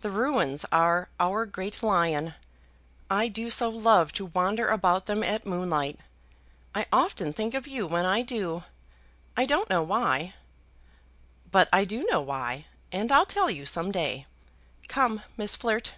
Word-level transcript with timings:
The 0.00 0.12
ruins 0.12 0.64
are 0.70 1.08
our 1.18 1.44
great 1.44 1.82
lion. 1.82 2.34
I 3.10 3.26
do 3.26 3.50
so 3.50 3.68
love 3.68 4.12
to 4.12 4.26
wander 4.26 4.68
about 4.68 5.06
them 5.06 5.24
at 5.24 5.44
moonlight. 5.44 5.98
I 6.72 6.86
often 6.92 7.32
think 7.32 7.52
of 7.52 7.66
you 7.66 7.84
when 7.88 8.04
I 8.06 8.22
do; 8.22 8.62
I 9.36 9.44
don't 9.44 9.68
know 9.68 9.82
why. 9.82 10.34
But 11.50 11.68
I 11.72 11.84
do 11.84 12.04
know 12.04 12.20
why, 12.20 12.66
and 12.92 13.10
I'll 13.10 13.26
tell 13.26 13.50
you 13.50 13.66
some 13.66 13.90
day. 13.90 14.26
Come, 14.86 15.24
Miss 15.36 15.56
Flirt!" 15.56 15.94